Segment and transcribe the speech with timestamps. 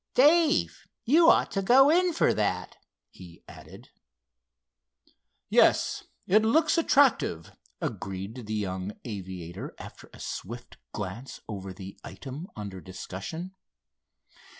[0.15, 2.75] "Dave, you ought to go in for that,"
[3.11, 3.89] he added.
[5.47, 12.47] "Yes, it looks attractive," agreed the young aviator after a swift glance over the item
[12.55, 13.53] under discussion.